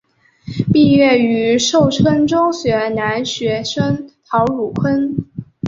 [0.73, 5.15] 毕业于寿春中学男学生陶汝坤。